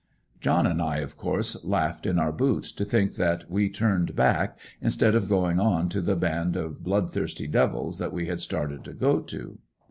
John 0.39 0.65
and 0.65 0.81
I 0.81 0.97
of 0.97 1.15
course 1.15 1.63
laughed 1.63 2.07
in 2.07 2.17
our 2.17 2.31
boots 2.31 2.71
to 2.71 2.83
think 2.85 3.17
that 3.17 3.43
we 3.51 3.69
turned 3.69 4.15
back, 4.15 4.57
instead 4.81 5.13
of 5.13 5.29
going 5.29 5.59
on 5.59 5.89
to 5.89 6.01
the 6.01 6.15
band 6.15 6.55
of 6.55 6.83
blood 6.83 7.11
thirsty 7.11 7.45
devils 7.45 7.99
that 7.99 8.11
we 8.11 8.25
had 8.25 8.41
started 8.41 8.83
to 8.85 8.93
go 8.93 9.19
to. 9.19 9.59